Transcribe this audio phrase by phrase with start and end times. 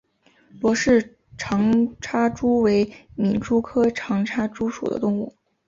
[0.59, 5.35] 罗氏长插蛛为皿蛛科长插蛛属的动物。